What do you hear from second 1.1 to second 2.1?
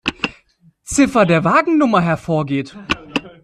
der Wagennummer